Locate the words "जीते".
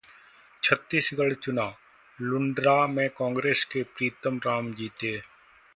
4.73-5.11